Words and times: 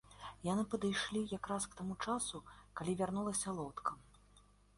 Яны 0.45 0.61
падышлі 0.71 1.21
якраз 1.37 1.67
к 1.73 1.77
таму 1.81 1.93
часу, 2.07 2.41
калі 2.81 2.97
вярнулася 3.03 3.49
лодка. 3.61 3.91